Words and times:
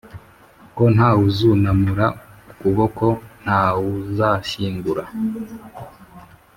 Ko 0.75 0.83
nta 0.95 1.09
wuzunamura 1.17 2.05
ukuboko 2.51 3.05
nta 3.43 3.61
wuzashingura 3.79 5.03